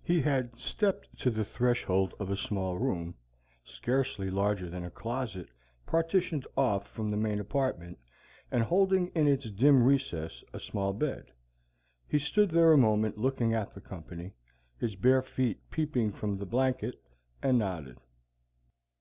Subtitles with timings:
[0.00, 3.16] He had stepped to the threshold of a small room,
[3.64, 5.48] scarcely larger than a closet,
[5.86, 7.98] partitioned off from the main apartment,
[8.52, 11.32] and holding in its dim recess a small bed.
[12.06, 14.34] He stood there a moment looking at the company,
[14.78, 17.02] his bare feet peeping from the blanket,
[17.42, 17.98] and nodded.